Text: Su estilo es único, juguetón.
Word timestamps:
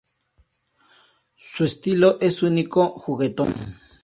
Su 1.35 1.63
estilo 1.63 2.17
es 2.21 2.41
único, 2.41 2.89
juguetón. 2.97 3.53